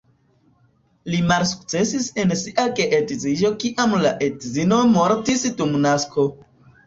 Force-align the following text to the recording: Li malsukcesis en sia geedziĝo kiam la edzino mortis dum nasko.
Li 1.13 1.17
malsukcesis 1.31 2.07
en 2.23 2.33
sia 2.43 2.65
geedziĝo 2.79 3.51
kiam 3.65 3.93
la 4.05 4.13
edzino 4.29 4.79
mortis 4.97 5.45
dum 5.61 5.77
nasko. 5.85 6.27